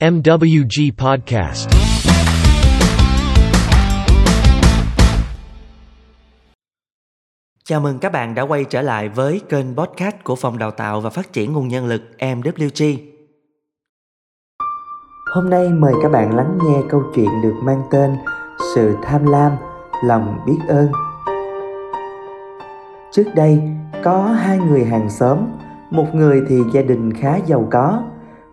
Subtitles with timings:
[0.00, 1.68] MWG Podcast.
[7.64, 11.00] Chào mừng các bạn đã quay trở lại với kênh podcast của Phòng Đào tạo
[11.00, 12.96] và Phát triển Nguồn Nhân lực MWG.
[15.34, 18.16] Hôm nay mời các bạn lắng nghe câu chuyện được mang tên
[18.74, 19.52] Sự tham lam,
[20.04, 20.92] lòng biết ơn.
[23.12, 23.62] Trước đây,
[24.04, 25.38] có hai người hàng xóm,
[25.90, 28.02] một người thì gia đình khá giàu có,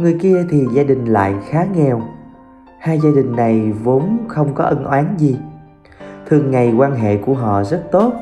[0.00, 2.02] người kia thì gia đình lại khá nghèo.
[2.78, 5.36] Hai gia đình này vốn không có ân oán gì.
[6.28, 8.12] Thường ngày quan hệ của họ rất tốt,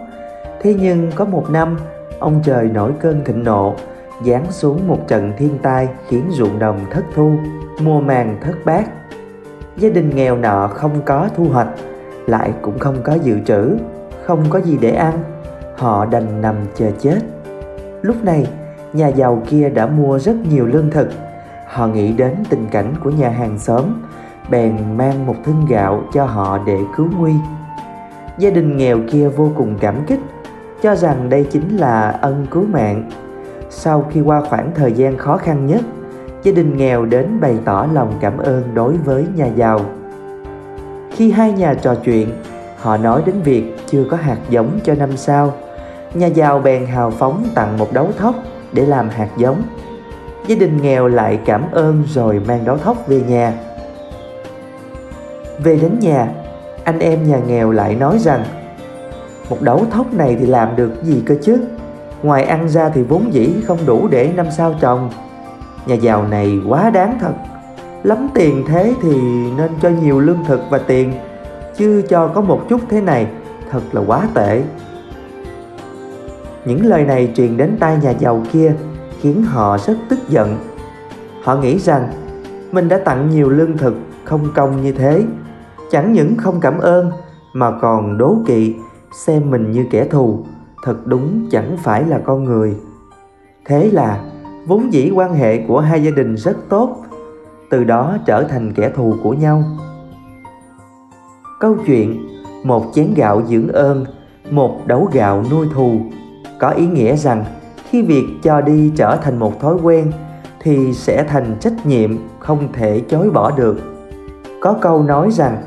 [0.61, 1.77] Thế nhưng có một năm,
[2.19, 3.75] ông trời nổi cơn thịnh nộ,
[4.25, 7.33] giáng xuống một trận thiên tai khiến ruộng đồng thất thu,
[7.83, 8.91] mùa màng thất bát.
[9.77, 11.69] Gia đình nghèo nọ không có thu hoạch,
[12.27, 13.77] lại cũng không có dự trữ,
[14.25, 15.15] không có gì để ăn.
[15.77, 17.19] Họ đành nằm chờ chết.
[18.03, 18.47] Lúc này,
[18.93, 21.09] nhà giàu kia đã mua rất nhiều lương thực.
[21.69, 23.85] Họ nghĩ đến tình cảnh của nhà hàng xóm,
[24.51, 27.33] bèn mang một thưng gạo cho họ để cứu nguy.
[28.39, 30.21] Gia đình nghèo kia vô cùng cảm kích
[30.83, 33.11] cho rằng đây chính là ân cứu mạng.
[33.71, 35.83] Sau khi qua khoảng thời gian khó khăn nhất,
[36.43, 39.81] gia đình nghèo đến bày tỏ lòng cảm ơn đối với nhà giàu.
[41.11, 42.29] Khi hai nhà trò chuyện,
[42.79, 45.53] họ nói đến việc chưa có hạt giống cho năm sau.
[46.15, 48.35] Nhà giàu bèn hào phóng tặng một đấu thóc
[48.73, 49.63] để làm hạt giống.
[50.49, 53.53] Gia đình nghèo lại cảm ơn rồi mang đó thóc về nhà.
[55.59, 56.29] Về đến nhà,
[56.85, 58.45] anh em nhà nghèo lại nói rằng
[59.51, 61.61] một đấu thóc này thì làm được gì cơ chứ?
[62.23, 65.11] Ngoài ăn ra thì vốn dĩ không đủ để năm sau trồng.
[65.87, 67.33] Nhà giàu này quá đáng thật.
[68.03, 69.21] Lắm tiền thế thì
[69.57, 71.13] nên cho nhiều lương thực và tiền
[71.77, 73.27] chứ cho có một chút thế này
[73.71, 74.63] thật là quá tệ.
[76.65, 78.73] Những lời này truyền đến tai nhà giàu kia
[79.21, 80.57] khiến họ rất tức giận.
[81.43, 82.09] Họ nghĩ rằng,
[82.73, 85.25] mình đã tặng nhiều lương thực không công như thế.
[85.91, 87.11] Chẳng những không cảm ơn,
[87.53, 88.75] mà còn đố kỵ,
[89.13, 90.45] xem mình như kẻ thù.
[90.83, 92.77] Thật đúng, chẳng phải là con người.
[93.65, 94.21] Thế là,
[94.67, 96.97] vốn dĩ quan hệ của hai gia đình rất tốt,
[97.71, 99.65] từ đó trở thành kẻ thù của nhau.
[101.61, 102.29] Câu chuyện,
[102.65, 104.05] một chén gạo dưỡng ơn,
[104.51, 106.01] một đấu gạo nuôi thù,
[106.61, 107.45] có ý nghĩa rằng
[107.91, 110.13] khi việc cho đi trở thành một thói quen
[110.61, 113.77] thì sẽ thành trách nhiệm không thể chối bỏ được.
[114.61, 115.63] Có câu nói rằng,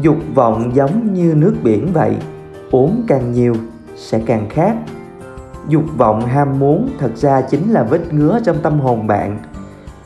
[0.00, 2.16] dục vọng giống như nước biển vậy,
[2.70, 3.54] uống càng nhiều
[3.96, 4.76] sẽ càng khát.
[5.68, 9.38] dục vọng ham muốn thật ra chính là vết ngứa trong tâm hồn bạn.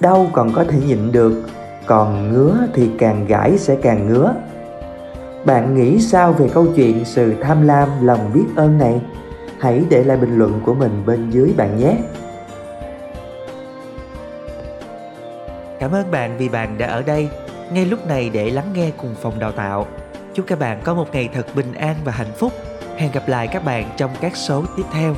[0.00, 1.42] Đau còn có thể nhịn được,
[1.86, 4.34] còn ngứa thì càng gãi sẽ càng ngứa.
[5.44, 9.00] Bạn nghĩ sao về câu chuyện sự tham lam lòng biết ơn này?
[9.60, 11.96] Hãy để lại bình luận của mình bên dưới bạn nhé
[15.80, 17.28] cảm ơn bạn vì bạn đã ở đây
[17.72, 19.86] ngay lúc này để lắng nghe cùng phòng đào tạo
[20.38, 22.52] Chúc các bạn có một ngày thật bình an và hạnh phúc.
[22.96, 25.14] Hẹn gặp lại các bạn trong các số tiếp theo.